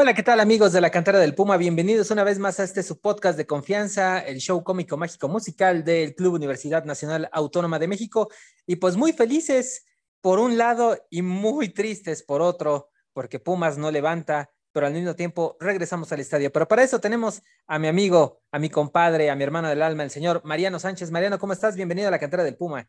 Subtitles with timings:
[0.00, 1.56] Hola, ¿qué tal amigos de la cantera del Puma?
[1.56, 5.82] Bienvenidos una vez más a este su podcast de confianza, el show cómico mágico musical
[5.82, 8.28] del Club Universidad Nacional Autónoma de México.
[8.64, 9.86] Y pues muy felices
[10.20, 15.16] por un lado y muy tristes por otro, porque Pumas no levanta, pero al mismo
[15.16, 16.52] tiempo regresamos al estadio.
[16.52, 20.04] Pero para eso tenemos a mi amigo, a mi compadre, a mi hermano del alma,
[20.04, 21.10] el señor Mariano Sánchez.
[21.10, 21.74] Mariano, ¿cómo estás?
[21.74, 22.88] Bienvenido a la cantera del Puma.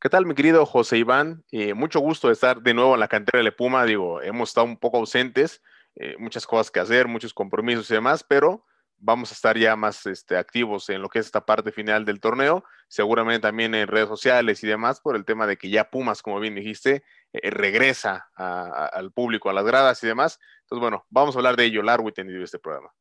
[0.00, 1.44] ¿Qué tal, mi querido José Iván?
[1.52, 3.84] Eh, mucho gusto de estar de nuevo en la cantera del Puma.
[3.84, 5.60] Digo, hemos estado un poco ausentes
[5.96, 8.64] eh, muchas cosas que hacer, muchos compromisos y demás, pero
[8.98, 12.20] vamos a estar ya más este, activos en lo que es esta parte final del
[12.20, 16.22] torneo, seguramente también en redes sociales y demás, por el tema de que ya Pumas,
[16.22, 20.38] como bien dijiste, eh, regresa al público, a las gradas y demás.
[20.62, 22.92] Entonces, bueno, vamos a hablar de ello largo y tendido este programa.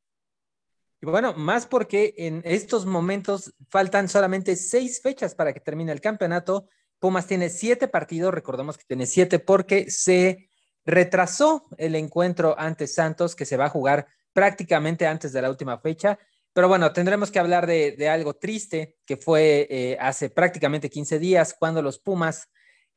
[1.01, 6.01] Y bueno, más porque en estos momentos faltan solamente seis fechas para que termine el
[6.01, 6.67] campeonato.
[6.99, 10.49] Pumas tiene siete partidos, recordemos que tiene siete porque se
[10.85, 15.79] retrasó el encuentro ante Santos que se va a jugar prácticamente antes de la última
[15.79, 16.19] fecha.
[16.53, 21.55] Pero bueno, tendremos que hablar de, algo triste que fue eh, hace prácticamente 15 días
[21.57, 22.49] cuando los Pumas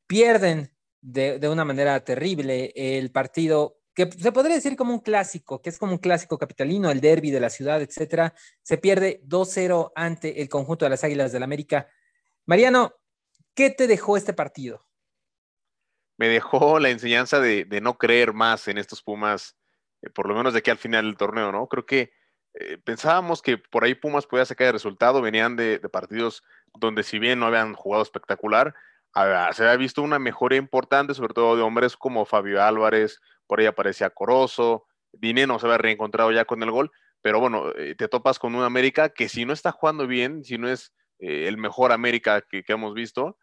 [0.07, 5.71] pierden de, una manera terrible el partido que se podría decir como un clásico, que
[5.71, 8.33] es como un clásico capitalino, el derby de la ciudad, etcétera.
[8.63, 11.89] Se pierde 2-0 ante el conjunto de las Águilas del América.
[12.47, 12.95] Mariano,
[13.55, 14.88] ¿qué te dejó este partido?
[16.19, 19.57] Me dejó la enseñanza de, no creer más en estos Pumas,
[20.03, 21.69] eh, por lo menos de aquí al final del torneo, ¿no?
[21.69, 22.13] Creo que
[22.55, 26.43] eh, pensábamos que por ahí Pumas podía sacar el resultado, venían de, partidos
[26.75, 28.75] donde si bien no habían jugado espectacular,
[29.15, 33.67] se había visto una mejoría importante, sobre todo de hombres como Fabio Álvarez, por ahí
[33.67, 38.39] aparecía Corozo, Dineno se había reencontrado ya con el gol, pero bueno, eh, te topas
[38.39, 42.43] con un América que si no está jugando bien, si no es el mejor América
[42.43, 43.37] que hemos visto,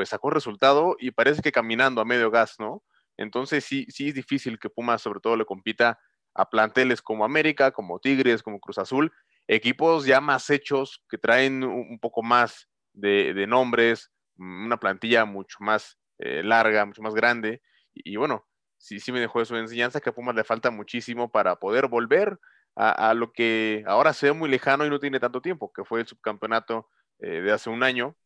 [0.00, 2.82] pues sacó resultado y parece que caminando a medio gas, ¿no?
[3.18, 5.98] Entonces sí, sí es difícil que Pumas sobre todo le compita
[6.32, 9.12] a planteles como América, como Tigres, como Cruz Azul,
[9.46, 15.58] equipos ya más hechos que traen un poco más de, nombres, mm, una plantilla mucho
[15.60, 17.60] más eh, larga, mucho más grande.
[17.92, 18.46] Y, bueno,
[18.78, 22.38] sí, sí me dejó de enseñanza que a Pumas le falta muchísimo para poder volver
[22.74, 26.00] a, lo que ahora se ve muy lejano y no tiene tanto tiempo, que fue
[26.00, 26.88] el subcampeonato
[27.18, 28.16] eh, de hace un año,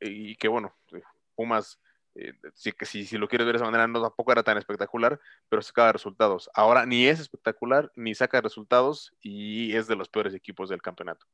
[0.00, 1.02] y que bueno, eh,
[1.34, 1.78] Pumas,
[2.14, 5.62] eh, si, si, lo quieres ver de esa manera, no tampoco era tan espectacular, pero
[5.62, 6.50] sacaba resultados.
[6.54, 11.26] Ahora ni es espectacular, ni saca resultados y es de los peores equipos del campeonato.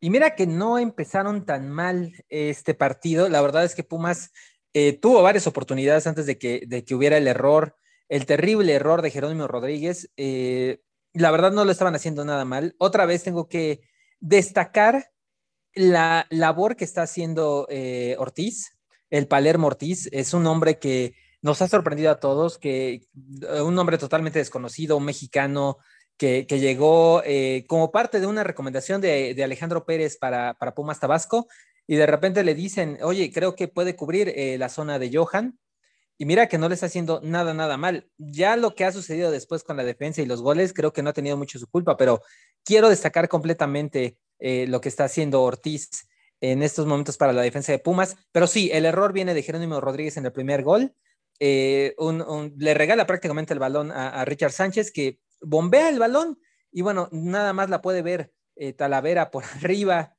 [0.00, 3.28] Y mira que no empezaron tan mal este partido.
[3.28, 4.32] La verdad es que Pumas
[4.74, 7.76] eh, tuvo varias oportunidades antes de que, de que hubiera el error,
[8.08, 10.10] el terrible error de Jerónimo Rodríguez.
[10.16, 12.74] la verdad no lo estaban haciendo nada mal.
[12.78, 13.80] Otra vez tengo que
[14.20, 15.13] destacar
[15.74, 18.76] la labor que está haciendo eh, Ortiz,
[19.10, 23.78] el Palermo Ortiz, es un hombre que nos ha sorprendido a todos, que eh, un
[23.78, 25.78] hombre totalmente desconocido, mexicano
[26.16, 31.48] que, llegó eh, como parte de una recomendación de, Alejandro Pérez para, para, Pumas Tabasco
[31.86, 35.58] y de repente le dicen, oye, creo que puede cubrir la zona de Johan.
[36.16, 38.08] Y mira que no le está haciendo nada, nada mal.
[38.18, 41.10] Ya lo que ha sucedido después con la defensa y los goles, creo que no
[41.10, 42.22] ha tenido mucho su culpa, pero
[42.64, 45.88] quiero destacar completamente eh, lo que está haciendo Ortiz
[46.40, 48.16] en estos momentos para la defensa de Pumas.
[48.32, 50.94] Pero sí, el error viene de Jerónimo Rodríguez en el primer gol.
[51.40, 51.96] Eh,
[52.56, 56.38] le regala prácticamente el balón a, Richard Sánchez, que bombea el balón
[56.70, 60.16] y bueno, nada más la puede ver eh, Talavera por arriba.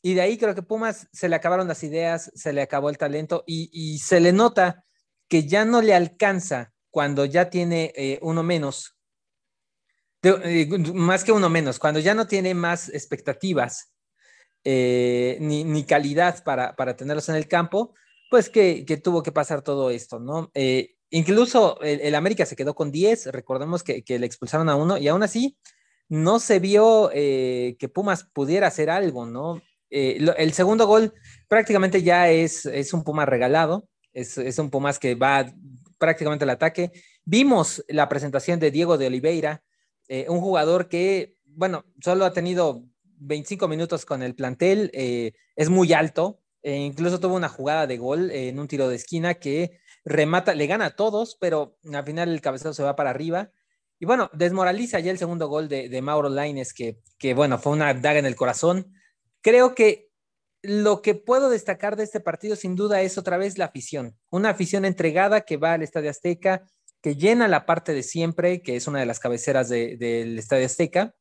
[0.00, 2.98] Y de ahí creo que Pumas se le acabaron las ideas, se le acabó el
[2.98, 4.84] talento y, se le nota
[5.28, 8.98] que ya no le alcanza cuando ya tiene uno menos
[10.22, 13.92] eh, más que uno menos, cuando ya no tiene más expectativas
[14.64, 17.94] eh, ni, calidad para, tenerlos en el campo,
[18.28, 20.50] pues que, tuvo que pasar todo esto, ¿no?
[20.54, 25.06] Eh, incluso el, América se quedó con 10, recordemos que, le expulsaron a uno y
[25.06, 25.56] aún así
[26.08, 29.62] no se vio que Pumas pudiera hacer algo, ¿no?
[29.90, 31.14] el segundo gol
[31.48, 33.88] prácticamente ya es, es un Pumas regalado,
[34.20, 35.52] es, es un Pumas que va
[35.98, 36.92] prácticamente al ataque.
[37.24, 39.62] Vimos la presentación de Diego de Oliveira,
[40.08, 42.84] eh, un jugador que, bueno, solo ha tenido
[43.20, 47.98] 25 minutos con el plantel, eh, es muy alto, e incluso tuvo una jugada de
[47.98, 52.30] gol en un tiro de esquina que remata, le gana a todos, pero al final
[52.30, 53.50] el cabezazo se va para arriba.
[54.00, 57.92] Y bueno, desmoraliza ya el segundo gol de, Mauro Laines, que, que bueno, fue una
[57.94, 58.92] daga en el corazón.
[59.42, 60.07] Creo que
[60.62, 64.50] lo que puedo destacar de este partido sin duda es otra vez la afición, una
[64.50, 66.66] afición entregada que va al Estadio Azteca,
[67.00, 71.14] que llena la parte de siempre, que es una de las cabeceras del Estadio Azteca,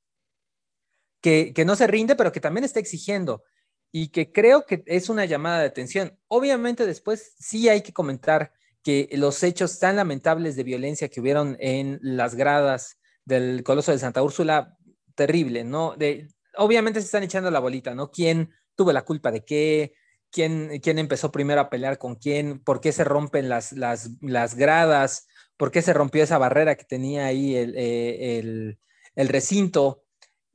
[1.21, 3.43] que, no se rinde, pero que también está exigiendo
[3.91, 6.17] y que creo que es una llamada de atención.
[6.27, 8.53] Obviamente después sí hay que comentar
[8.83, 13.99] que los hechos tan lamentables de violencia que hubieron en las gradas del Coloso de
[13.99, 14.77] Santa Úrsula,
[15.15, 15.95] terrible, ¿no?
[15.97, 18.11] De, obviamente se están echando la bolita, ¿no?
[18.11, 19.93] ¿Quién tuvo la culpa de qué?
[20.31, 22.59] ¿Quién, quién empezó primero a pelear con quién?
[22.63, 25.27] ¿Por qué se rompen las, las, las gradas?
[25.57, 28.79] ¿Por qué se rompió esa barrera que tenía ahí el, eh, el,
[29.15, 30.03] el recinto?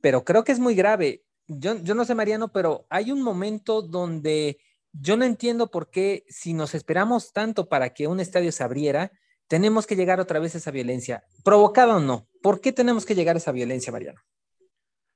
[0.01, 1.23] Pero creo que es muy grave.
[1.47, 4.57] Yo, yo no sé, Mariano, pero hay un momento donde
[4.93, 9.11] yo no entiendo por qué si nos esperamos tanto para que un estadio se abriera,
[9.47, 12.27] tenemos que llegar otra vez a esa violencia, provocada o no.
[12.41, 14.21] ¿Por qué tenemos que llegar a esa violencia, Mariano?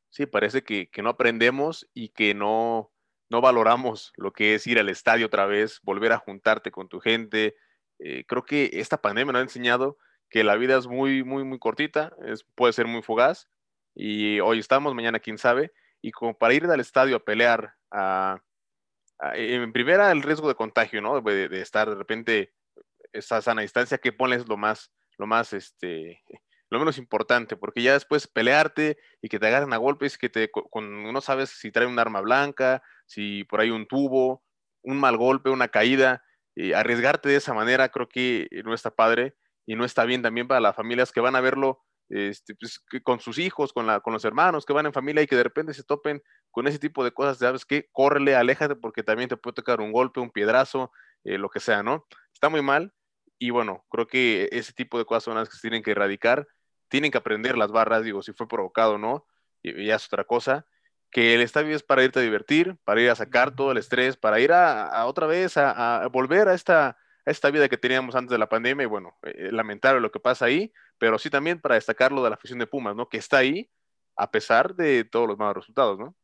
[0.10, 2.92] Sí, parece que, que no aprendemos y que no,
[3.30, 7.00] no valoramos lo que es ir al estadio otra vez, volver a juntarte con tu
[7.00, 7.56] gente.
[8.00, 9.98] Eh, creo que esta pandemia nos ha enseñado
[10.30, 13.48] que la vida es muy, muy, muy cortita, es, puede ser muy fugaz
[13.96, 15.72] y hoy estamos, mañana quién sabe,
[16.02, 18.40] y como para ir al estadio a pelear, a,
[19.34, 21.20] en primera el riesgo de contagio, ¿no?
[21.22, 22.54] De, estar de repente
[23.12, 26.22] esa sana distancia que pones lo más, lo más, este,
[26.70, 30.50] lo menos importante, porque ya después pelearte y que te agarren a golpes, que te,
[30.52, 34.44] con, no sabes si trae un arma blanca, si por ahí un tubo,
[34.82, 36.24] un mal golpe, una caída,
[36.56, 39.36] y arriesgarte de esa manera creo que no está padre
[39.66, 43.20] y no está bien también para las familias que van a verlo este, pues, con
[43.20, 45.74] sus hijos, con, la, con los hermanos que van en familia y que de repente
[45.74, 47.90] se topen con ese tipo de cosas, ¿sabes qué?
[47.92, 50.92] Córrele, aléjate porque también te puede tocar un golpe, un piedrazo,
[51.24, 52.08] eh, lo que sea, ¿no?
[52.34, 52.94] Está muy mal
[53.38, 56.48] y bueno, creo que ese tipo de cosas son las que se tienen que erradicar,
[56.90, 59.26] tienen que aprender las barras, digo, si fue provocado o no,
[59.62, 60.66] y ya es otra cosa,
[61.12, 64.18] que el estadio es para irte a divertir, para ir a sacar todo el estrés,
[64.18, 66.98] para ir a, otra vez a, a volver a esta
[67.32, 70.46] esta vida que teníamos antes de la pandemia y bueno, eh, lamentable lo que pasa
[70.46, 73.10] ahí, pero sí también para destacar lo de la afición de Pumas, ¿no?
[73.10, 73.70] Que está ahí
[74.16, 76.16] a pesar de todos los malos resultados, ¿no?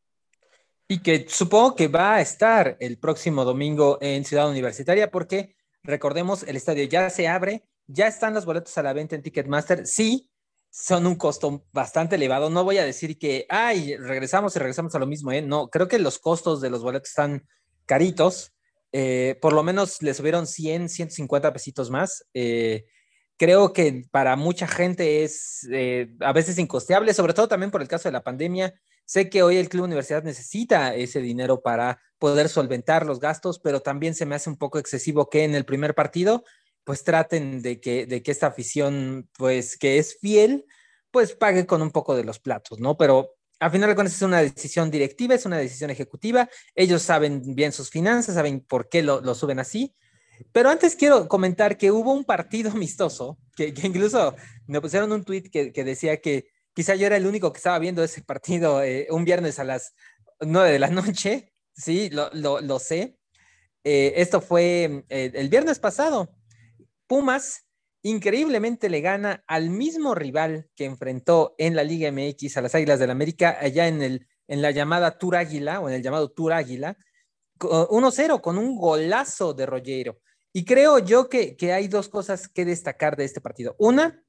[0.88, 6.42] Y que supongo que va a estar el próximo domingo en Ciudad Universitaria porque recordemos,
[6.42, 10.30] el estadio ya se abre, ya están los boletos a la venta en Ticketmaster, sí,
[10.76, 12.50] son un costo bastante elevado.
[12.50, 15.40] No voy a decir que, ay, regresamos y regresamos a lo mismo, ¿eh?
[15.40, 17.46] No, creo que los costos de los boletos están
[17.86, 18.52] caritos.
[18.90, 22.26] Eh, por lo menos le subieron 100, 150 pesitos más.
[22.34, 22.86] Eh,
[23.36, 27.86] creo que para mucha gente es eh, a veces incosteable, sobre todo también por el
[27.86, 28.74] caso de la pandemia.
[29.04, 33.80] Sé que hoy el Club Universidad necesita ese dinero para poder solventar los gastos, pero
[33.80, 36.42] también se me hace un poco excesivo que en el primer partido
[36.84, 40.66] pues traten de que, de que esta afición, pues que es fiel,
[41.10, 42.96] pues pague con un poco de los platos, ¿no?
[42.96, 46.48] Pero a final de cuentas es una decisión directiva, es una decisión ejecutiva.
[46.74, 49.94] Ellos saben bien sus finanzas, saben por qué lo, suben así.
[50.52, 54.34] Pero antes quiero comentar que hubo un partido amistoso, que, incluso
[54.66, 58.02] me pusieron un tweet que, decía que quizá yo era el único que estaba viendo
[58.02, 59.94] ese partido eh, un viernes a las
[60.40, 61.52] 9 de la noche.
[61.72, 63.16] Sí, lo, sé.
[63.84, 66.28] Eh, esto fue eh, el viernes pasado.
[67.06, 67.66] Pumas
[68.02, 72.98] increíblemente le gana al mismo rival que enfrentó en la Liga MX a las Águilas
[72.98, 76.30] del la América, allá en, el, en la llamada Tour Águila o en el llamado
[76.30, 76.98] Tour Águila,
[77.58, 80.20] 1-0 con un golazo de Rollero.
[80.52, 83.74] Y creo yo que, que, hay dos cosas que destacar de este partido.
[83.78, 84.22] Una,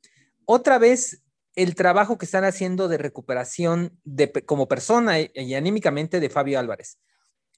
[0.45, 1.21] otra vez
[1.55, 6.99] el trabajo que están haciendo de recuperación de, como persona y, anímicamente de Fabio Álvarez.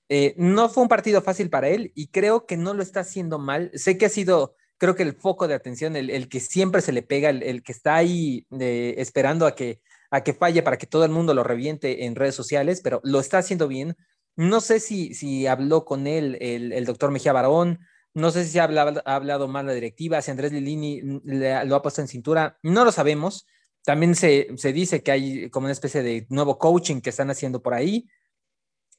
[0.10, 3.40] Eh, no fue un partido fácil para él y creo que no lo está haciendo
[3.40, 3.72] mal.
[3.74, 7.01] Sé que ha sido creo que el foco de atención, el, que siempre se le
[7.01, 11.04] pega, el, que está ahí eh, esperando a que, a que falle para que todo
[11.04, 13.95] el mundo lo reviente en redes sociales, pero lo está haciendo bien.
[14.35, 17.80] No sé si, si habló con él el, doctor Mejía Barón,
[18.13, 21.81] no sé si ha hablado, ha hablado mal la directiva, si Andrés Lilini lo ha
[21.81, 23.47] puesto en cintura, no lo sabemos.
[23.83, 27.61] También se, se dice que hay como una especie de nuevo coaching que están haciendo
[27.61, 28.07] por ahí.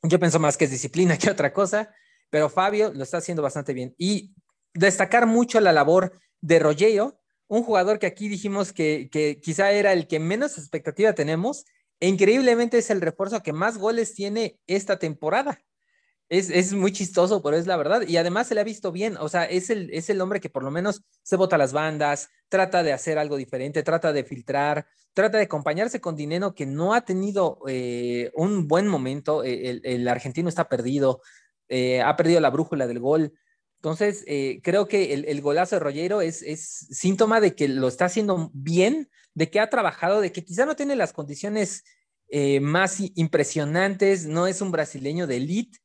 [0.02, 1.92] Yo pienso más que es disciplina que otra cosa,
[2.30, 3.94] pero Fabio lo está haciendo bastante bien.
[3.98, 4.34] Y
[4.78, 7.18] destacar mucho la labor de Rogelio,
[7.48, 9.08] un jugador que aquí dijimos que,
[9.42, 11.64] quizá era el que menos expectativa tenemos,
[12.00, 15.58] e increíblemente es el refuerzo que más goles tiene esta temporada.
[16.28, 18.02] Es, muy chistoso, pero es la verdad.
[18.06, 19.16] Y además se le ha visto bien.
[19.16, 22.28] O sea, es el, es el hombre que por lo menos se bota las bandas,
[22.50, 26.92] trata de hacer algo diferente, trata de filtrar, trata de acompañarse con dinero que no
[26.92, 29.42] ha tenido eh, un buen momento.
[29.42, 31.22] El, argentino está perdido,
[31.68, 33.32] eh, ha perdido la brújula del gol.
[33.78, 36.40] Entonces, eh, creo que el, golazo de Rollero es,
[36.90, 40.74] síntoma de que lo está haciendo bien, de que ha trabajado, de que quizá no
[40.74, 41.84] tiene las condiciones
[42.28, 45.78] eh, más impresionantes, no es un brasileño de elite,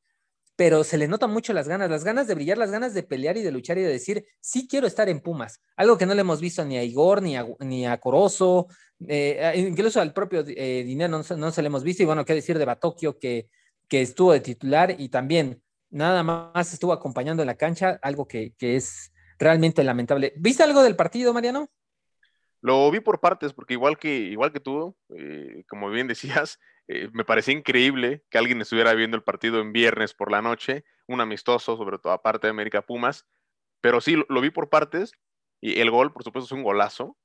[0.55, 3.37] pero se le nota mucho las ganas, las ganas de brillar, las ganas de pelear
[3.37, 6.21] y de luchar y de decir, sí quiero estar en Pumas, algo que no le
[6.21, 8.67] hemos visto ni a Igor, ni a, ni Corozo,
[9.07, 12.57] eh, incluso al propio Dinero no, no, se le hemos visto, y bueno, qué decir
[12.57, 13.49] de Batokio que
[13.89, 15.61] estuvo de titular y también
[15.93, 20.33] nada más estuvo acompañando en la cancha, algo que, es realmente lamentable.
[20.37, 21.69] ¿Viste algo del partido, Mariano?
[22.61, 27.09] Lo vi por partes, porque igual que, igual que tú, eh, como bien decías, eh,
[27.13, 31.21] me parecía increíble que alguien estuviera viendo el partido en viernes por la noche, un
[31.21, 33.25] amistoso, sobre todo aparte de América Pumas,
[33.79, 35.11] pero sí, lo, vi por partes
[35.61, 37.17] y el gol, por supuesto, es un golazo.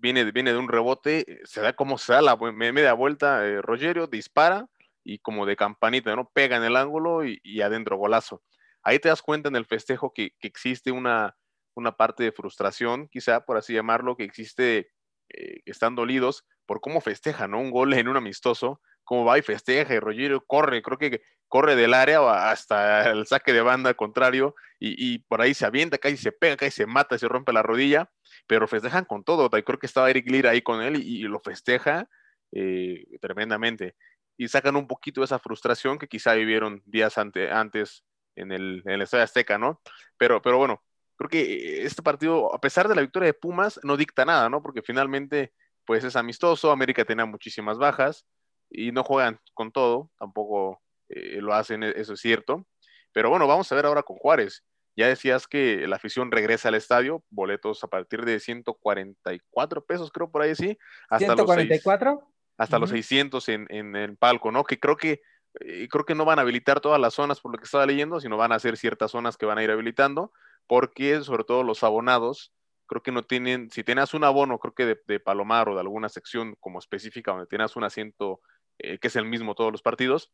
[0.00, 4.08] Viene, viene de un rebote, se da como se da la media vuelta, eh, Rogerio
[4.08, 4.68] dispara
[5.06, 6.28] y como de campanita, ¿no?
[6.34, 8.42] Pega en el ángulo y, adentro golazo.
[8.82, 11.36] Ahí te das cuenta en el festejo que, existe una,
[11.74, 14.90] una parte de frustración, quizá por así llamarlo, que existe,
[15.28, 17.60] eh, que están dolidos por cómo festeja, ¿no?
[17.60, 21.76] Un gol en un amistoso, cómo va y festeja y Rogerio corre, creo que corre
[21.76, 26.32] del área hasta el saque de banda contrario y, por ahí se avienta, casi se
[26.32, 28.10] pega, casi se mata, se rompe la rodilla,
[28.48, 29.48] pero festejan con todo.
[29.56, 32.08] Y creo que estaba Eric Lira ahí con él y, lo festeja
[32.52, 33.94] eh, tremendamente.
[34.36, 38.04] Y sacan un poquito de esa frustración que quizá vivieron días antes
[38.36, 39.80] en el, en el Estadio Azteca, ¿no?
[40.18, 40.82] Pero, pero bueno,
[41.16, 44.62] creo que este partido, a pesar de la victoria de Pumas, no dicta nada, ¿no?
[44.62, 45.52] Porque finalmente,
[45.84, 48.26] pues es amistoso, América tenía muchísimas bajas
[48.70, 52.66] y no juegan con todo, tampoco eh, lo hacen, e-, eso es cierto.
[53.12, 54.62] Pero bueno, vamos a ver ahora con Juárez.
[54.96, 60.30] Ya decías que la afición regresa al estadio, boletos a partir de 144 pesos, creo
[60.30, 60.78] por ahí sí.
[61.10, 62.14] Hasta ¿144?
[62.14, 62.24] Los
[62.58, 64.64] hasta los 600 en, en, el palco, ¿no?
[64.64, 65.20] Que creo que
[65.60, 68.20] eh, creo que no van a habilitar todas las zonas por lo que estaba leyendo,
[68.20, 70.32] sino van a ser ciertas zonas que van a ir habilitando,
[70.66, 72.52] porque sobre todo los abonados,
[72.86, 76.08] creo que no tienen, si tienes un abono, creo que de, Palomar o de alguna
[76.08, 78.40] sección como específica donde tienes un asiento
[78.78, 80.32] eh, que es el mismo todos los partidos,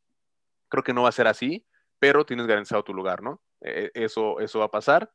[0.73, 1.67] Creo que no va a ser así,
[1.99, 3.43] pero tienes garantizado tu lugar, ¿no?
[3.61, 5.13] E, eso, eso va a pasar.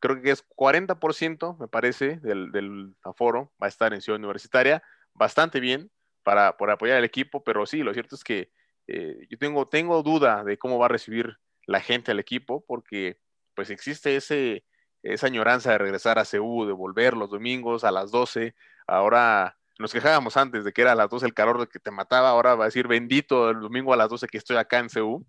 [0.00, 4.82] Creo que es 40%, me parece, del, aforo va a estar en Ciudad Universitaria.
[5.14, 8.50] Bastante bien para, por apoyar al equipo, pero sí, lo cierto es que
[8.86, 13.18] eh, yo tengo, tengo duda de cómo va a recibir la gente al equipo, porque
[13.54, 14.64] pues existe ese,
[15.02, 18.54] esa añoranza de regresar a CEU, de volver los domingos a las 12.
[18.86, 22.30] Ahora nos quejábamos antes de que era a las 12 el calor que te mataba,
[22.30, 25.24] ahora va a decir bendito el domingo a las 12 que estoy acá en CU.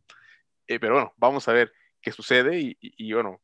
[0.67, 1.71] Eh, pero bueno, vamos a ver
[2.01, 3.41] qué sucede y, bueno,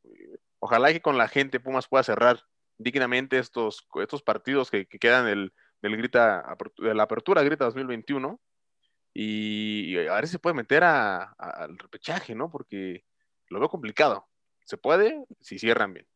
[0.59, 2.43] ojalá que con la gente Pumas pueda cerrar
[2.77, 8.39] dignamente estos, estos partidos que, quedan del, grita, de la apertura Grita 2021
[9.13, 12.51] y, a ver si se puede meter al repechaje, ¿no?
[12.51, 13.03] Porque
[13.50, 14.27] lo veo complicado.
[14.65, 16.07] Se puede si cierran bien.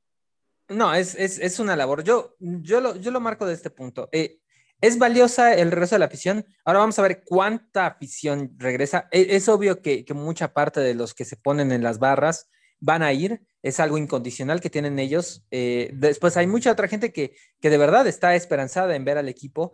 [0.68, 2.04] No, es, es, es, una labor.
[2.04, 4.08] Yo, yo, lo, yo lo marco de este punto.
[4.12, 4.42] Eh,
[4.82, 6.44] ¿Es valiosa el regreso de la afición?
[6.66, 9.08] Ahora vamos a ver cuánta afición regresa.
[9.12, 12.50] E, es, obvio que, mucha parte de los que se ponen en las barras
[12.80, 15.44] van a ir, es algo incondicional que tienen ellos.
[15.52, 19.30] Eh, después hay mucha otra gente que, que de verdad está esperanzada en ver al
[19.30, 19.72] equipo,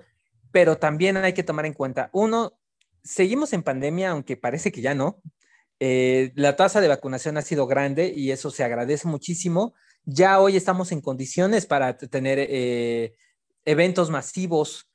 [0.52, 2.58] pero también hay que tomar en cuenta, uno,
[3.04, 5.22] seguimos en pandemia, aunque parece que ya no.
[5.80, 9.74] Eh, la tasa de vacunación ha sido grande y eso se agradece muchísimo.
[10.04, 13.16] Ya hoy estamos en condiciones para tener eh,
[13.66, 14.90] eventos masivos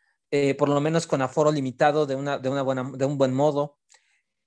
[0.57, 3.77] por lo menos con aforo limitado de, una, de, una buena, de un buen modo.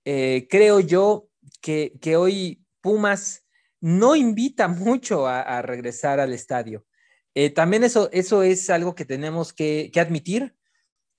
[0.03, 1.27] Creo yo
[1.61, 3.44] que, que, hoy Pumas
[3.85, 6.83] no invita mucho a, regresar al estadio.
[7.35, 10.55] Eh, también eso, eso es algo que tenemos que, admitir.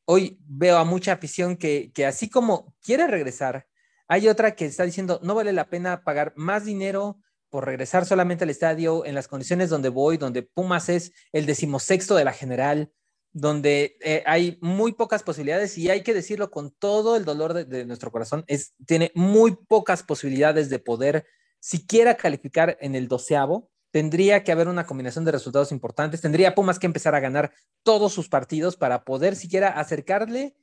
[0.04, 3.66] Hoy veo a mucha afición que, que así como quiere regresar,
[4.08, 7.20] hay otra que está diciendo, no vale la pena pagar más dinero
[7.50, 12.16] por regresar solamente al estadio en las condiciones donde voy, donde Pumas es el decimosexto
[12.16, 12.92] de la general,
[13.32, 17.84] donde eh, hay muy pocas posibilidades y hay que decirlo con todo el dolor de,
[17.84, 21.26] nuestro corazón, es, tiene muy pocas posibilidades de poder
[21.66, 23.68] siquiera calificar en el doceavo.
[23.90, 26.20] Tendría que haber una combinación de resultados importantes.
[26.20, 30.54] Tendría Pumas que empezar a ganar todos sus partidos para poder siquiera acercarle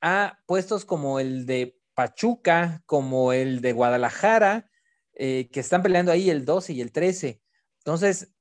[0.00, 4.70] a puestos como el de Pachuca, como el de Guadalajara,
[5.14, 7.42] eh, que están peleando ahí el 12 y el 13.
[7.78, 8.32] Entonces,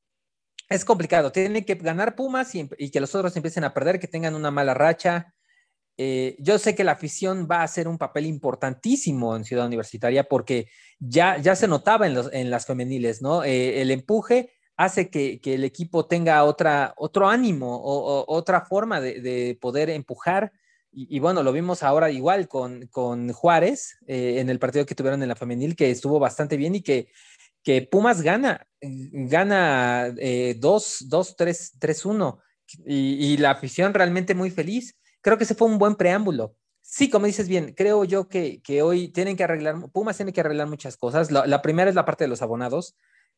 [0.69, 1.31] es complicado.
[1.31, 4.75] Tienen que ganar Pumas y, que los otros empiecen a perder, que tengan una mala
[4.75, 5.33] racha.
[6.03, 10.23] Eh, yo sé que la afición va a hacer un papel importantísimo en Ciudad Universitaria
[10.23, 10.67] porque
[10.97, 13.43] ya, ya se notaba en, las femeniles, ¿no?
[13.43, 19.55] Eh, el empuje hace que, el equipo tenga otra, otro ánimo o, otra forma de,
[19.61, 20.51] poder empujar.
[20.91, 25.21] Y, bueno, lo vimos ahora igual con, con Juárez eh, en el partido que tuvieron
[25.21, 27.09] en la femenil, que estuvo bastante bien y que
[27.63, 32.39] que Pumas gana, gana 2, 2, 3, 3, 1
[32.87, 34.97] y, la afición realmente muy feliz.
[35.21, 36.55] Creo que ese fue un buen preámbulo.
[36.81, 40.41] Sí, como dices bien, creo yo que, que hoy tienen que arreglar, Pumas tiene que
[40.41, 41.31] arreglar muchas cosas.
[41.31, 42.97] La, la, primera es la parte de los abonados,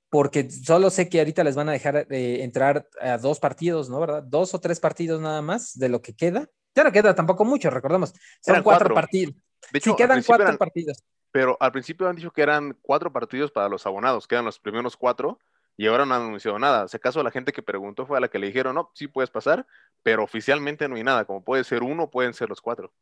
[0.10, 4.00] porque solo sé que ahorita les van a dejar eh, entrar a dos partidos, ¿no?
[4.00, 4.24] ¿Verdad?
[4.24, 6.50] Dos o tres partidos nada más de lo que queda.
[6.74, 8.14] Ya no queda tampoco mucho, recordemos.
[8.42, 9.36] Son cuatro, partidos.
[9.72, 13.52] De hecho, sí, quedan cuatro partidos pero al principio han dicho que eran cuatro partidos
[13.52, 15.40] para los abonados, quedan los primeros cuatro,
[15.76, 16.88] y ahora no han anunciado nada.
[16.88, 19.30] Si acaso la gente que preguntó fue a la que le dijeron, no, sí puedes
[19.30, 19.66] pasar,
[20.04, 22.94] pero oficialmente no hay nada, como puede ser uno, pueden ser los cuatro.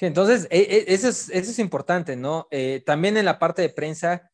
[0.00, 2.48] Entonces, e, e, eso es, eso es importante, ¿no?
[2.50, 4.30] Eh, también en la parte de prensa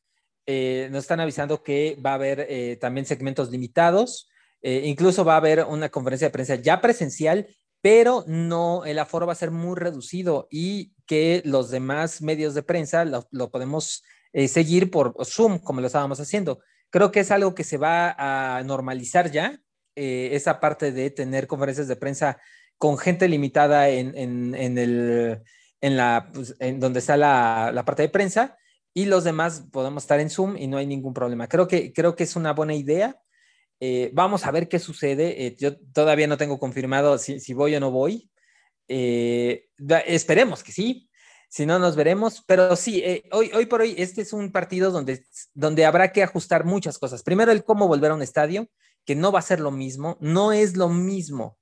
[0.46, 4.28] eh, nos están avisando que va a haber eh, también segmentos limitados,
[4.60, 7.46] incluso va a haber una conferencia de prensa ya presencial,
[7.80, 12.64] pero no, el aforo va a ser muy reducido y que los demás medios de
[12.64, 14.02] prensa lo podemos
[14.48, 16.60] seguir por Zoom, como lo estábamos haciendo.
[16.90, 19.60] Creo que es algo que se va a normalizar ya,
[19.94, 22.38] esa parte de tener conferencias de prensa
[22.78, 25.42] con gente limitada en, en, el,
[25.80, 28.56] en la, pues, en donde está la, la, parte de prensa
[28.94, 31.48] y los demás podemos estar en Zoom y no hay ningún problema.
[31.48, 33.20] Creo que, creo que es una buena idea.
[33.80, 35.46] Eh, vamos a ver qué sucede.
[35.46, 38.30] Eh, yo todavía no tengo confirmado si, si voy o no voy.
[38.88, 39.66] Eh,
[40.06, 41.07] esperemos que sí.
[41.48, 42.44] Si no, nos veremos.
[42.46, 43.02] Pero sí,
[43.32, 45.24] hoy, hoy por hoy, este es un partido donde,
[45.54, 47.22] donde habrá que ajustar muchas cosas.
[47.22, 48.68] Primero, el cómo volver a un estadio,
[49.04, 50.18] que no va a ser lo mismo.
[50.20, 51.58] No es lo mismo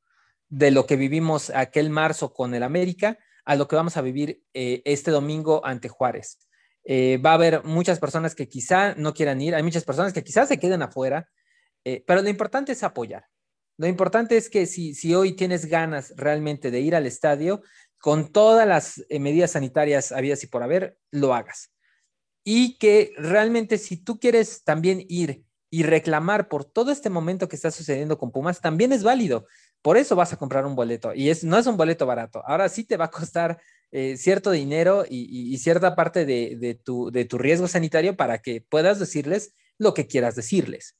[0.48, 4.42] de lo que vivimos aquel marzo con el América a lo que vamos a vivir
[4.54, 6.40] eh, este domingo ante Juárez.
[6.84, 10.24] Eh, va a haber muchas personas que quizá no quieran ir, hay muchas personas que
[10.24, 11.28] quizás se queden afuera,
[11.84, 13.26] eh, pero lo importante es apoyar.
[13.78, 17.62] Lo importante es que si, si hoy tienes ganas realmente de ir al estadio,
[18.06, 21.72] con todas las medidas sanitarias habidas y por haber, lo hagas.
[22.44, 27.56] Y que realmente si tú quieres también ir y reclamar por todo este momento que
[27.56, 29.48] está sucediendo con Pumas, también es válido.
[29.82, 32.44] Por eso vas a comprar un boleto y es, no es un boleto barato.
[32.46, 33.60] Ahora sí te va a costar
[33.90, 39.00] eh, cierto dinero y, cierta parte de, tu, de tu riesgo sanitario para que puedas
[39.00, 40.96] decirles lo que quieras decirles.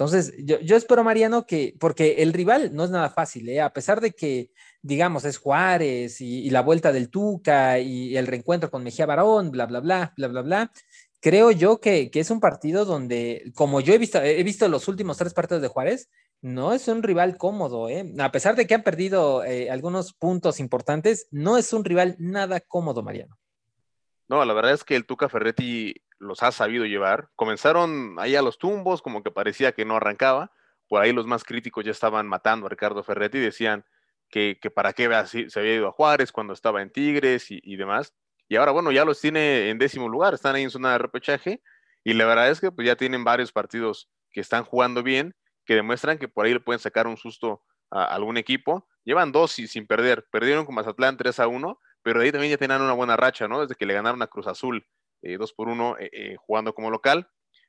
[0.00, 3.60] Entonces, yo, espero, Mariano, que, porque el rival no es nada fácil, ¿eh?
[3.60, 4.50] a pesar de que,
[4.82, 9.66] digamos, es Juárez y, la vuelta del Tuca y, el reencuentro con Mejía Barón, bla,
[9.66, 10.72] bla, bla, bla, bla, bla,
[11.20, 14.88] creo yo que, que, es un partido donde, como yo he visto, he visto los
[14.88, 16.08] últimos tres partidos de Juárez,
[16.42, 18.14] no es un rival cómodo, ¿eh?
[18.18, 22.60] A pesar de que han perdido eh, algunos puntos importantes, no es un rival nada
[22.60, 23.38] cómodo, Mariano.
[24.28, 27.28] No, la verdad es que el Tuca Ferretti los ha sabido llevar.
[27.34, 30.52] Comenzaron ahí a los tumbos, como que parecía que no arrancaba.
[30.88, 33.84] Por ahí los más críticos ya estaban matando a Ricardo Ferretti y decían
[34.30, 38.14] que, para qué se había ido a Juárez cuando estaba en Tigres y, demás.
[38.48, 41.62] Y ahora, bueno, ya los tiene en décimo lugar, están ahí en zona de repechaje.
[42.04, 45.34] Y la verdad es que pues, ya tienen varios partidos que están jugando bien
[45.70, 47.62] que demuestran que por ahí le pueden sacar un susto
[47.92, 48.88] a algún equipo.
[49.04, 50.26] Llevan dos y sin perder.
[50.32, 53.46] Perdieron con Mazatlán 3 a 1, pero de ahí también ya tenían una buena racha,
[53.46, 53.60] ¿no?
[53.60, 54.84] Desde que le ganaron a Cruz Azul
[55.22, 57.28] 2 eh, por 1 eh, eh, jugando como local.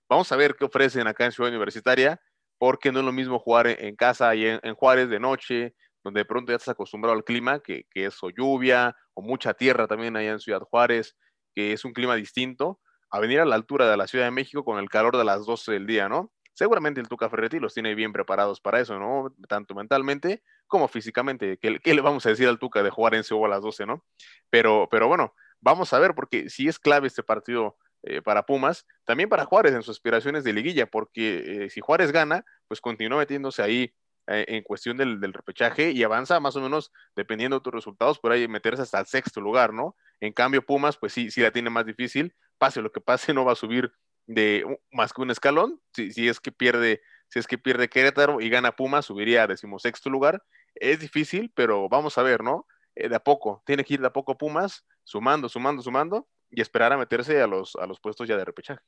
[0.09, 2.19] Vamos a ver qué ofrecen acá en Ciudad Universitaria,
[2.57, 6.25] porque no es lo mismo jugar en, casa y en, Juárez de noche, donde de
[6.25, 10.15] pronto ya estás acostumbrado al clima, que, que es o lluvia o mucha tierra también
[10.15, 11.15] allá en Ciudad Juárez,
[11.53, 14.63] que es un clima distinto, a venir a la altura de la Ciudad de México
[14.63, 16.31] con el calor de las 12 del día, ¿no?
[16.53, 19.33] seguramente el Tuca Ferretti los tiene bien preparados para eso, ¿no?
[19.47, 21.57] Tanto mentalmente como físicamente.
[21.57, 24.05] ¿Qué, le vamos a decir al Tuca de jugar en Seúl a las 12, ¿no?
[24.49, 28.85] Pero, pero bueno, vamos a ver, porque si es clave este partido eh, para Pumas,
[29.05, 33.19] también para Juárez en sus aspiraciones de liguilla, porque eh, si Juárez gana, pues continúa
[33.19, 33.93] metiéndose ahí
[34.27, 38.47] en cuestión del, repechaje y avanza más o menos, dependiendo de tus resultados, por ahí
[38.47, 39.95] meterse hasta el sexto lugar, ¿no?
[40.19, 43.43] En cambio, Pumas, pues sí, sí la tiene más difícil, pase lo que pase, no
[43.43, 43.91] va a subir
[44.27, 45.81] de más que un escalón.
[45.93, 49.47] Si, si, es que pierde, si es que pierde Querétaro y gana Puma, subiría a
[49.47, 50.43] decimosexto lugar.
[50.75, 52.67] Es difícil, pero vamos a ver, ¿no?
[52.95, 56.61] Eh, de a poco, tiene que ir de a poco Pumas, sumando, sumando, sumando, y
[56.61, 58.81] esperar a meterse a los, a los puestos ya de repechaje.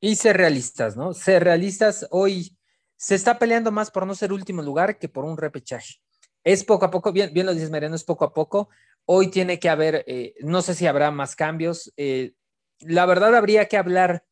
[0.00, 1.12] Y ser realistas, ¿no?
[1.12, 2.56] Ser realistas, hoy
[3.00, 6.02] se está peleando más por no ser último lugar que por un repechaje.
[6.44, 8.68] Es poco a poco, bien, bien lo dices Mariano, es poco a poco.
[9.06, 11.94] Hoy tiene que haber, eh, no sé si habrá más cambios.
[11.96, 12.34] Eh,
[12.80, 14.26] la verdad habría que hablar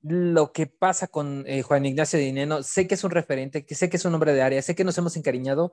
[0.00, 2.64] lo que pasa con eh, Juan Ignacio Dineno.
[2.64, 4.82] Sé que es un referente, que sé que es un hombre de área, sé que
[4.82, 5.70] nos hemos encariñado,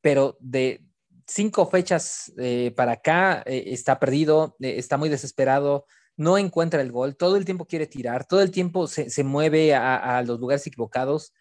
[0.00, 0.84] pero de
[1.26, 2.32] cinco fechas
[2.76, 7.88] para acá está perdido, está muy desesperado, no encuentra el gol, todo el tiempo quiere
[7.88, 11.32] tirar, todo el tiempo se, mueve a, los lugares equivocados.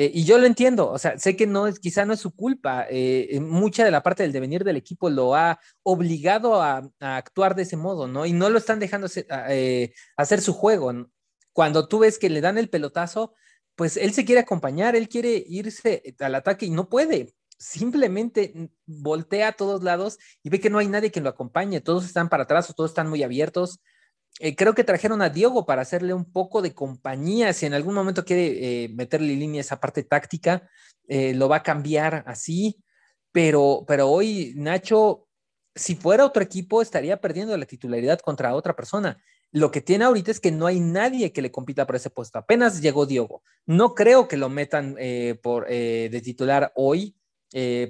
[0.00, 2.86] Y yo lo entiendo, o sea, sé que no es, quizá no es su culpa.
[3.40, 7.76] mucha de la parte del devenir del equipo lo ha obligado a, actuar de ese
[7.76, 8.24] modo, ¿no?
[8.24, 9.08] Y no lo están dejando
[10.16, 10.92] hacer, su juego.
[11.52, 13.34] cuando tú ves que le dan el pelotazo,
[13.74, 17.34] pues él se quiere acompañar, él quiere irse al ataque y no puede.
[17.58, 18.52] Simplemente
[18.86, 22.28] voltea a todos lados y ve que no hay nadie que lo acompañe, todos están
[22.28, 23.80] para atrás o todos están muy abiertos.
[24.40, 27.52] Eh, creo que trajeron a Diego para hacerle un poco de compañía.
[27.52, 30.68] Si en algún momento quiere eh, meterle línea esa parte táctica,
[31.08, 32.82] eh, lo va a cambiar así.
[33.32, 35.26] Pero, pero hoy Nacho,
[35.74, 39.22] si fuera otro equipo, estaría perdiendo la titularidad contra otra persona.
[39.50, 42.38] Lo que tiene ahorita es que no hay nadie que le compita por ese puesto.
[42.38, 43.42] Apenas llegó Diego.
[43.66, 47.16] No creo que lo metan eh, por, de titular hoy.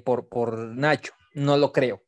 [0.05, 2.03] por, por Nacho, no lo creo.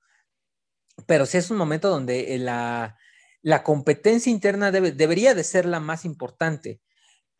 [1.05, 2.97] Pero sí es un momento donde la,
[3.41, 6.79] la competencia interna debería de ser la más importante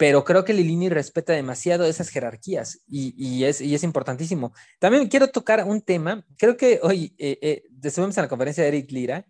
[0.02, 4.52] pero creo que Lilini respeta demasiado esas jerarquías y, es, y es importantísimo.
[4.80, 8.70] También quiero tocar un tema, creo que hoy eh, eh, estuvimos en la conferencia de
[8.70, 9.28] Eric Lira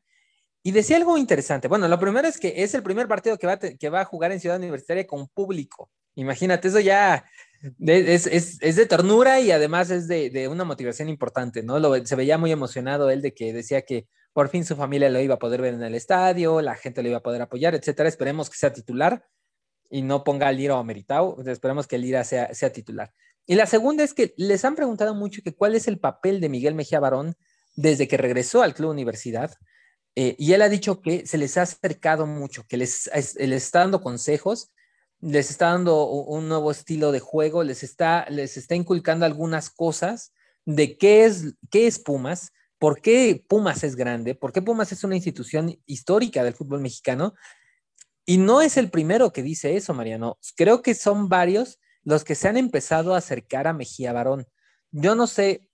[0.64, 1.68] y decía algo interesante.
[1.68, 4.32] Bueno, lo primero es que es el primer partido que va, que va a jugar
[4.32, 5.92] en Ciudad Universitaria con público.
[6.16, 7.26] Imagínate, eso ya
[7.86, 12.06] es, es, de ternura y además es de, una motivación importante, ¿no?
[12.06, 15.36] Se veía muy emocionado él de que decía que por fin su familia lo iba
[15.36, 18.08] a poder ver en el estadio, la gente lo iba a poder apoyar, etcétera.
[18.08, 19.26] Esperemos que sea titular
[19.90, 21.36] y no ponga a Lira o a.
[21.46, 23.12] Esperemos que Lira sea, sea titular.
[23.46, 26.50] Y la segunda es que les han preguntado mucho que cuál es el papel de
[26.50, 27.36] Miguel Mejía Barón
[27.76, 29.54] desde que regresó al Club Universidad.
[30.16, 33.80] Eh, y él ha dicho que se les ha acercado mucho, que les, les está
[33.80, 34.72] dando consejos,
[35.20, 40.34] les está dando un nuevo estilo de juego, les está, les está inculcando algunas cosas
[40.66, 45.04] de qué es, qué es Pumas, por qué Pumas es grande, por qué Pumas es
[45.04, 47.36] una institución histórica del fútbol mexicano
[48.26, 50.40] y no es el primero que dice eso, Mariano.
[50.56, 54.48] Creo que son varios los que se han empezado a acercar a Mejía Barón.
[54.90, 55.70] Yo no sé,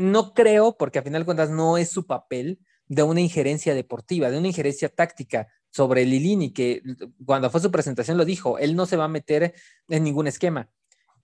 [0.00, 4.28] no creo, porque a final de cuentas no es su papel de una injerencia deportiva,
[4.28, 6.82] de una injerencia táctica sobre Lilini, que
[7.24, 9.54] cuando fue su presentación lo dijo, él no se va a meter
[9.86, 10.68] en ningún esquema.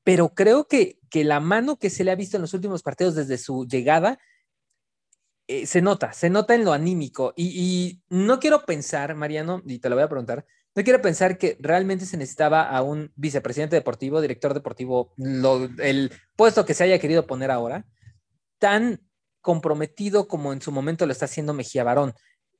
[0.04, 3.16] Pero creo que, que la mano que se le ha visto en los últimos partidos
[3.16, 4.20] desde su llegada
[5.50, 7.32] eh, se nota, se nota en lo anímico.
[7.34, 11.56] Y, no quiero pensar, Mariano, y te lo voy a preguntar, no quiero pensar que
[11.58, 15.14] realmente se necesitaba a un vicepresidente deportivo, director deportivo,
[15.78, 17.86] el puesto que se haya querido poner ahora,
[18.58, 19.00] tan
[19.40, 22.12] comprometido como en su momento lo está haciendo Mejía Barón.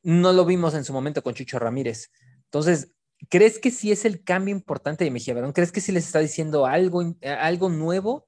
[0.03, 2.11] No lo vimos en su momento con Chucho Ramírez.
[2.45, 2.95] Entonces,
[3.29, 5.53] ¿crees que sí es el cambio importante de Mejía Barón?
[5.53, 8.27] ¿Crees que sí les está diciendo algo, algo nuevo?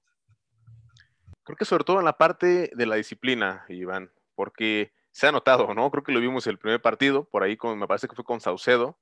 [1.44, 5.74] Creo que sobre todo en la parte de la disciplina, Iván porque se ha notado,
[5.74, 5.90] ¿no?
[5.90, 8.98] Creo que lo vimos el primer partido, por ahí me parece que fue con Saucedo,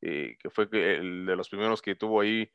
[0.00, 2.50] eh, que fue el de los primeros que tuvo ahí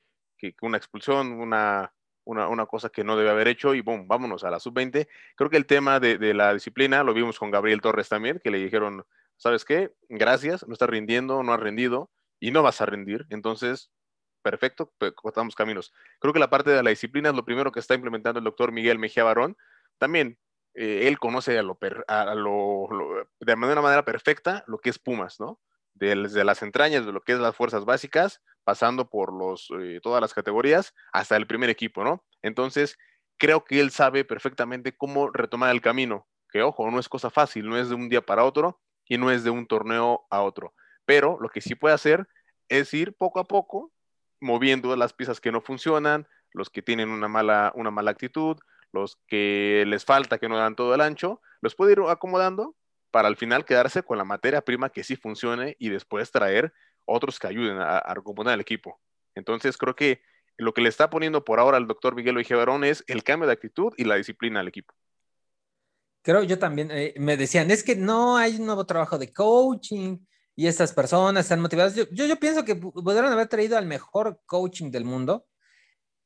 [0.64, 1.94] una expulsión, una,
[2.26, 5.08] una, cosa que no debe haber hecho y boom, vámonos a la sub-20.
[5.36, 8.58] Creo que el tema de, la disciplina lo vimos con Gabriel Torres también, que le
[8.58, 9.06] dijeron,
[9.38, 9.94] ¿sabes qué?
[10.10, 13.28] Gracias, no estás rindiendo, no has rendido y no vas a rendir.
[13.30, 13.92] Entonces,
[14.42, 15.94] perfecto, cortamos caminos.
[16.20, 18.72] Creo que la parte de la disciplina es lo primero que está implementando el doctor
[18.72, 19.56] Miguel Mejía Barón.
[20.00, 20.40] También
[20.76, 22.88] eh, él conoce a lo, a lo,
[23.40, 25.60] de una manera perfecta lo que es Pumas, ¿no?
[25.94, 30.22] Desde las entrañas de lo que es las fuerzas básicas, pasando por los, eh, todas
[30.22, 32.26] las categorías, hasta el primer equipo, ¿no?
[32.42, 32.98] Entonces,
[33.38, 37.68] creo que él sabe perfectamente cómo retomar el camino, que ojo, no es cosa fácil,
[37.68, 40.74] no es de un día para otro y no es de un torneo a otro,
[41.06, 42.28] pero lo que sí puede hacer
[42.70, 43.92] es ir poco a poco
[44.40, 48.58] moviendo las piezas que no funcionan, los que tienen una mala, una mala actitud,
[48.94, 52.76] los que les falta, que no dan todo el ancho, los puede ir acomodando
[53.12, 56.74] para al final quedarse con la materia prima que sí funcione y después traer
[57.06, 59.00] otros que ayuden a, recomponer el equipo.
[59.36, 60.22] Entonces creo que
[60.58, 63.54] lo que le está poniendo por ahora al doctor Miguel Barón es el cambio de
[63.54, 64.94] actitud y la disciplina al equipo.
[66.22, 70.20] Creo yo también, eh, me decían, es que no hay un nuevo trabajo de coaching
[70.56, 71.96] y estas personas están motivadas.
[71.96, 75.46] Yo, yo, yo pienso que pudieron haber traído al mejor coaching del mundo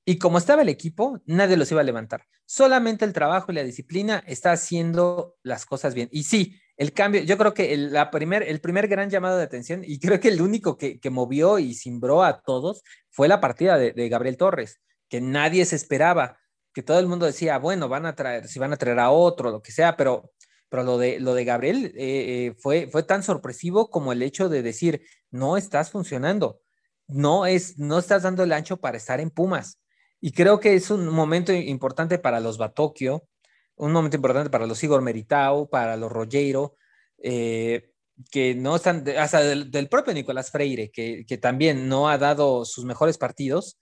[0.10, 2.24] y como estaba el equipo, nadie los iba a levantar.
[2.46, 6.08] Solamente el trabajo y la disciplina está haciendo las cosas bien.
[6.14, 9.44] Y sí, el cambio, yo creo que el, la primer, el primer gran llamado de
[9.44, 13.78] atención, y creo que el único que, movió y cimbró a todos, fue la partida
[13.78, 16.40] de, Gabriel Torres, que nadie se esperaba,
[16.74, 19.52] que todo el mundo decía, bueno, van a traer, si van a traer a otro,
[19.52, 20.32] lo que sea, pero,
[20.70, 24.48] pero lo, de, lo de Gabriel eh, eh, fue, fue tan sorpresivo como el hecho
[24.48, 26.62] de decir, no estás funcionando,
[27.10, 29.82] no, es, no estás dando el ancho para estar en Pumas
[30.20, 33.28] y creo que es un momento importante para los Batokio,
[33.76, 36.76] un momento importante para los Igor Meritao, para los Rogero,
[37.20, 37.92] eh,
[38.32, 43.18] que no están, hasta del, propio Nicolás Freire, que, también no ha dado sus mejores
[43.20, 43.78] partidos,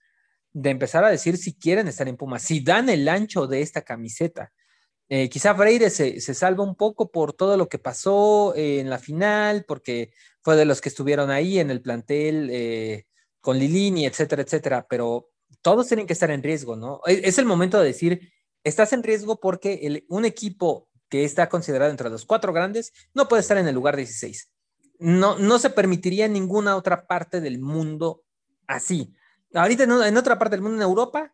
[0.52, 3.82] de empezar a decir si quieren estar en Pumas, si dan el ancho de esta
[3.82, 4.52] camiseta.
[5.08, 8.98] Eh, quizá Freire se, salva un poco por todo lo que pasó eh, en la
[8.98, 13.04] final, porque fue de los que estuvieron ahí en el plantel
[13.40, 15.30] con Lilini, etcétera, etcétera, pero
[15.62, 17.00] todos tienen que estar en riesgo, ¿no?
[17.06, 18.32] Es, el momento de decir,
[18.62, 23.42] estás en riesgo porque un equipo que está considerado entre los cuatro grandes no puede
[23.42, 24.50] estar en el lugar 16.
[24.98, 28.22] No, no se permitiría en ninguna otra parte del mundo
[28.66, 29.12] así.
[29.54, 31.32] Ahorita en, en otra parte del mundo, en Europa,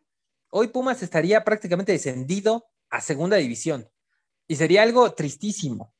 [0.49, 3.89] hoy Pumas estaría prácticamente descendido a segunda división
[4.47, 5.93] y sería algo tristísimo.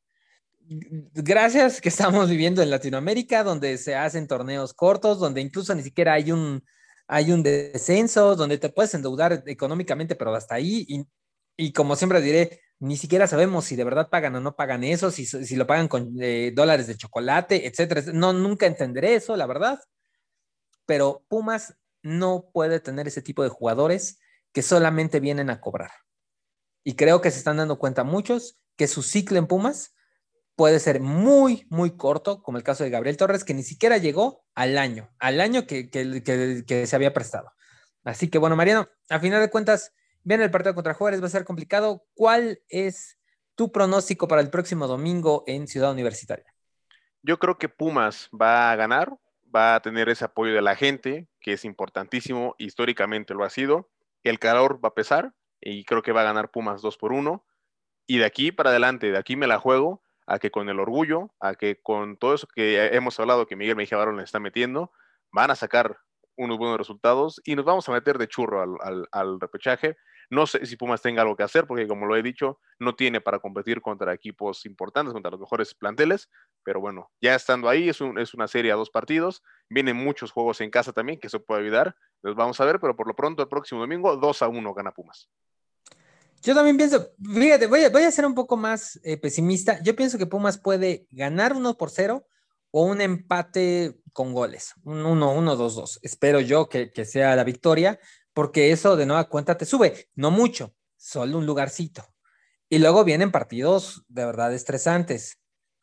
[1.14, 6.14] Gracias que estamos viviendo en Latinoamérica, donde se hacen torneos cortos, donde incluso ni siquiera
[6.14, 6.64] hay un,
[7.08, 10.86] hay un descenso donde te puedes endeudar económicamente, pero hasta ahí.
[11.58, 15.12] Y, como siempre diré, ni siquiera sabemos si de verdad pagan o no pagan eso,
[15.12, 18.04] si, si lo pagan con eh, dólares de chocolate, etcétera.
[18.14, 19.80] No, nunca entenderé eso, la verdad.
[20.86, 24.20] Pero Pumas no puede tener ese tipo de jugadores
[24.52, 25.92] que solamente vienen a cobrar.
[26.84, 29.94] Y creo que se están dando cuenta muchos que su ciclo en Pumas
[30.56, 34.46] puede ser muy, muy corto, como el caso de Gabriel Torres, que ni siquiera llegó
[34.54, 37.52] al año, al año que, que, se había prestado.
[38.04, 41.32] Así que bueno, Mariano, a final de cuentas, viene el partido contra Juárez, va a
[41.32, 42.06] ser complicado.
[42.14, 43.18] ¿Cuál es
[43.56, 46.54] tu pronóstico para el próximo domingo en Ciudad Universitaria?
[47.22, 49.18] Yo creo que Pumas va a ganar,
[49.56, 53.90] va a tener ese apoyo de la gente, que es importantísimo, históricamente lo ha sido.
[54.24, 57.46] El calor va a pesar y creo que va a ganar Pumas 2 por 1.
[58.06, 61.32] Y de aquí para adelante, de aquí me la juego a que con el orgullo,
[61.40, 64.92] a que con todo eso que hemos hablado que Miguel Mejía Barón le está metiendo,
[65.32, 65.98] van a sacar
[66.36, 68.64] unos buenos resultados y nos vamos a meter de churro
[69.12, 69.98] al, repechaje.
[70.30, 73.22] No sé si Pumas tenga algo que hacer, porque como lo he dicho, no tiene
[73.22, 76.30] para competir contra equipos importantes, contra los mejores planteles,
[76.64, 80.62] pero bueno, ya estando ahí, es, es una serie a dos partidos, vienen muchos juegos
[80.62, 83.44] en casa también, que eso puede ayudar, los vamos a ver, pero por lo pronto
[83.44, 85.30] el próximo domingo 2 a 1 gana Pumas.
[86.44, 89.82] Yo también pienso, fíjate, voy a, voy a ser un poco más eh, pesimista.
[89.82, 92.28] Yo pienso que Pumas puede ganar 1 por 0
[92.72, 96.00] o un empate con goles, un 1-1, 2-2.
[96.02, 97.98] Espero yo que, que, sea la victoria,
[98.34, 102.04] porque eso de nueva cuenta te sube, no mucho, solo un lugarcito.
[102.68, 105.40] Y luego vienen partidos de verdad estresantes.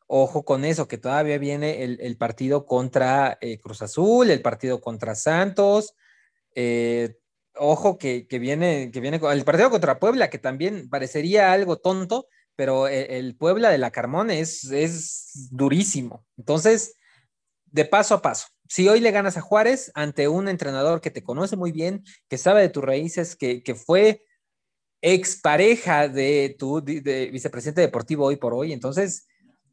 [0.09, 4.83] Ojo con eso, que todavía viene el, el partido contra eh, Cruz Azul, el partido
[4.83, 5.94] contra Santos,
[6.55, 7.16] eh,
[7.61, 12.88] ojo que, viene, que viene el partido contra Puebla, que también parecería algo tonto, pero
[12.88, 16.25] e, el, Puebla de la Carmón es, durísimo.
[16.38, 16.96] Entonces,
[17.66, 18.49] de paso a paso.
[18.66, 22.38] Si hoy le ganas a Juárez ante un entrenador que te conoce muy bien, que
[22.38, 24.25] sabe de tus raíces, que, que fue
[25.03, 29.27] expareja de tu de vicepresidente deportivo hoy por hoy, entonces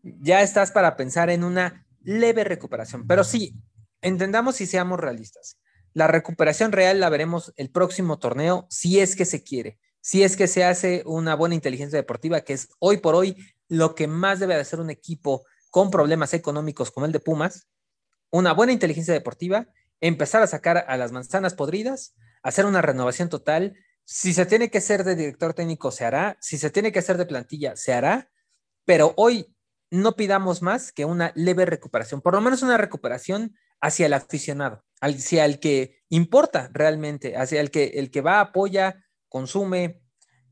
[0.03, 3.07] ya estás para pensar en una leve recuperación.
[3.07, 3.55] Pero sí,
[4.01, 5.57] entendamos y seamos realistas.
[5.97, 10.37] La recuperación real la veremos el próximo torneo, si es que se quiere, si es
[10.37, 13.35] que se hace una buena inteligencia deportiva, que es hoy por hoy
[13.67, 17.67] lo que más debe de hacer un equipo con problemas económicos como el de Pumas,
[18.29, 23.75] una buena inteligencia deportiva, empezar a sacar a las manzanas podridas, hacer una renovación total.
[24.05, 26.37] Si se tiene que hacer de director técnico, se hará.
[26.41, 28.29] Si se tiene que hacer de plantilla, se hará.
[28.85, 29.51] Pero hoy
[29.89, 34.85] no pidamos más que una leve recuperación, por lo menos una recuperación hacia el aficionado
[35.01, 40.01] hacia el que importa realmente, hacia el que, el que va, apoya, consume,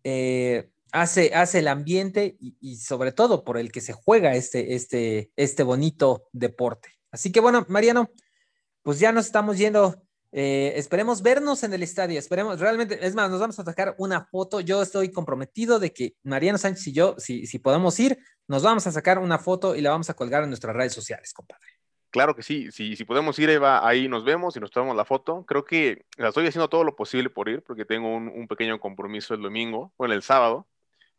[0.03, 5.31] eh, hace, hace el ambiente y, sobre todo por el que se juega este, este,
[5.35, 6.89] este bonito deporte.
[7.11, 8.09] Así que bueno, Mariano,
[8.81, 10.01] pues ya nos estamos yendo.
[10.31, 14.25] Eh, esperemos vernos en el estadio, esperemos realmente, es más, nos vamos a sacar una
[14.25, 14.59] foto.
[14.59, 18.85] Yo estoy comprometido de que Mariano Sánchez y yo, si, si podemos ir, nos vamos
[18.85, 21.74] a sacar una foto y la vamos a colgar en nuestras redes sociales, compadre.
[22.15, 25.43] Claro que sí, si, podemos ir, Eva, ahí nos vemos y nos tomamos la foto.
[25.45, 29.33] Creo que la estoy haciendo todo lo posible por ir, porque tengo un, pequeño compromiso
[29.33, 30.65] el domingo, bueno, el sábado,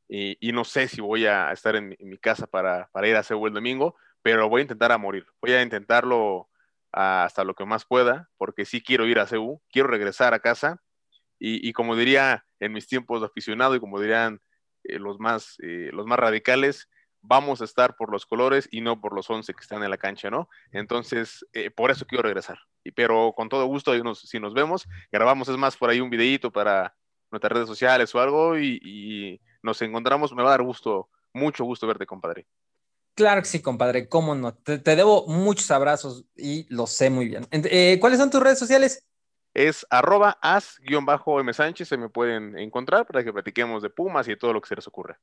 [0.09, 3.55] y, no sé si voy a estar en, mi casa para, ir a Seúl el
[3.55, 5.27] domingo, pero voy a intentar a morir.
[5.43, 6.49] Voy a intentarlo
[6.93, 10.83] hasta lo que más pueda, porque sí quiero ir a Seúl, quiero regresar a casa,
[11.39, 14.41] y, como diría en mis tiempos de aficionado y como dirían
[14.85, 16.89] eh, los, más, eh, los más radicales,
[17.27, 19.99] vamos a estar por los colores y no por los 11 que están en la
[19.99, 20.49] cancha, ¿no?
[20.73, 22.59] Entonces, eh, por eso quiero regresar.
[22.95, 26.95] Pero con todo gusto, si nos vemos, grabamos, es más, por ahí un videíto para
[27.31, 31.89] nuestras redes sociales o algo y, nos encontramos, me va a dar gusto, mucho gusto
[31.89, 32.47] verte, compadre.
[33.17, 34.55] Claro que sí, compadre, cómo no.
[34.55, 37.49] Te, debo muchos abrazos y lo sé muy bien.
[37.51, 39.05] Eh, ¿Cuáles son tus redes sociales?
[39.55, 44.37] Es arroba as-m Sánchez, se me pueden encontrar para que platiquemos de Pumas y de
[44.37, 45.19] todo lo que se les ocurra.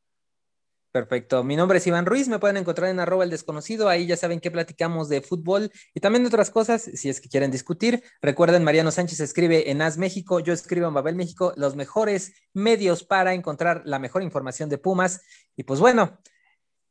[0.93, 1.43] Perfecto.
[1.43, 2.27] Mi nombre es Iván Ruiz.
[2.27, 3.89] Me pueden encontrar en arroba el desconocido.
[3.89, 7.29] Ahí ya saben que platicamos de fútbol y también de otras cosas, si es que
[7.29, 8.03] quieren discutir.
[8.21, 13.03] Recuerden, Mariano Sánchez escribe en As México, yo escribo en Babel México, los mejores medios
[13.03, 15.21] para encontrar la mejor información de Pumas.
[15.55, 16.19] Y pues bueno,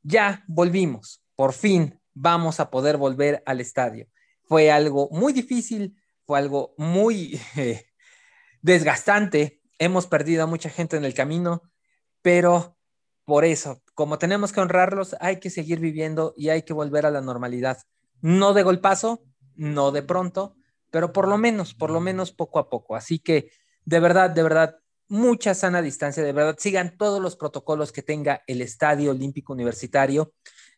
[0.02, 1.22] ya volvimos.
[1.36, 4.08] Por fin vamos a poder volver al estadio.
[4.42, 7.40] Fue algo muy difícil, fue algo muy
[8.62, 9.60] desgastante.
[9.78, 11.62] Hemos perdido a mucha gente en el camino,
[12.20, 12.76] pero
[13.24, 17.12] por eso, como tenemos que honrarlos, hay que seguir viviendo y hay que volver a
[17.12, 17.78] la normalidad.
[18.20, 19.22] No de golpazo,
[19.54, 20.56] no de pronto,
[20.90, 22.96] pero por lo menos, por lo menos poco a poco.
[22.96, 23.52] Así que,
[23.84, 28.42] de verdad, de verdad, mucha sana distancia, de verdad, sigan todos los protocolos que tenga
[28.48, 30.32] el Estadio Olímpico Universitario.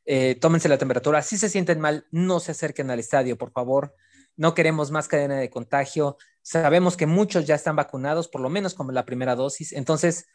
[0.04, 1.22] Eh, tómense la temperatura.
[1.22, 3.94] Si se sienten mal, no se acerquen al estadio, por favor.
[4.36, 6.18] No queremos más cadena de contagio.
[6.42, 9.72] Sabemos que muchos ya están vacunados, por lo menos como la primera dosis.
[9.72, 10.26] Entonces,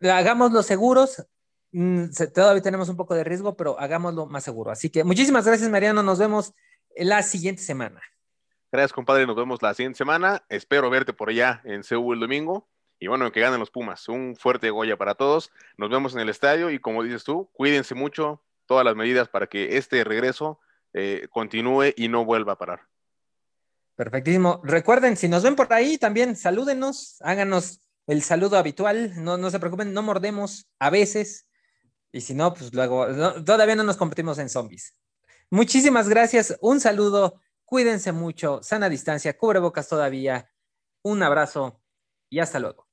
[0.00, 1.26] hagámoslo seguros,
[1.72, 4.70] mm, todavía tenemos un poco de riesgo, pero hagámoslo más seguro.
[4.70, 6.02] Así que muchísimas gracias, Mariano.
[6.02, 6.54] Nos vemos
[6.96, 8.00] la siguiente semana.
[8.70, 9.26] Gracias, compadre.
[9.26, 10.44] Nos vemos la siguiente semana.
[10.48, 12.68] Espero verte por allá en Seúl el domingo.
[12.98, 14.08] Y bueno, que ganen los Pumas.
[14.08, 15.50] Un fuerte Goya para todos.
[15.76, 19.48] Nos vemos en el estadio y como dices tú, cuídense mucho, todas las medidas para
[19.48, 20.60] que este regreso
[20.94, 22.80] eh, continúe y no vuelva a parar.
[23.96, 24.60] Perfectísimo.
[24.64, 29.58] Recuerden, si nos ven por ahí, también salúdenos, háganos el saludo habitual, no, no se
[29.60, 31.46] preocupen, no mordemos a veces,
[32.12, 33.06] y si no, pues luego,
[33.44, 34.94] todavía no nos convertimos en zombies.
[35.50, 40.50] Muchísimas gracias, un saludo, cuídense mucho, sana distancia, cubrebocas todavía,
[41.02, 41.80] un abrazo
[42.30, 42.91] y hasta luego.